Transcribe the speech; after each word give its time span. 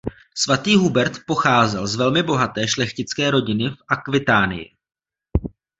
Svatý 0.35 0.75
Hubert 0.75 1.19
pocházel 1.25 1.87
z 1.87 1.95
velmi 1.95 2.23
bohaté 2.23 2.67
šlechtické 2.67 3.31
rodiny 3.31 3.69
v 3.69 3.75
Akvitánii. 3.87 4.71